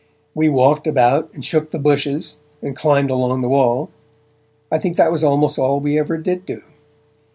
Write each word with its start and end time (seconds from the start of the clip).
We 0.33 0.49
walked 0.49 0.87
about, 0.87 1.29
and 1.31 1.45
shook 1.45 1.69
the 1.69 1.77
bushes, 1.77 2.41
and 2.59 2.75
climbed 2.75 3.11
along 3.11 3.41
the 3.41 3.47
wall; 3.47 3.91
I 4.71 4.79
think 4.79 4.97
that 4.97 5.11
was 5.11 5.23
almost 5.23 5.59
all 5.59 5.79
we 5.79 5.99
ever 5.99 6.17
did 6.17 6.43
do. 6.43 6.63